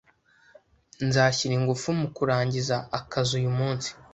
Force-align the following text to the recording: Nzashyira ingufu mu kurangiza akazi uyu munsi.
Nzashyira 1.07 1.53
ingufu 1.59 1.87
mu 1.99 2.07
kurangiza 2.15 2.75
akazi 2.99 3.31
uyu 3.39 3.51
munsi. 3.59 3.89